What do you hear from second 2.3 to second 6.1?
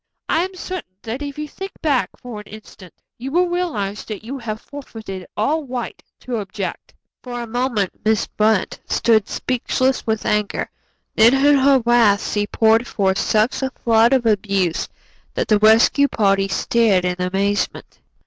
an instant you will realize that you have forfeited all right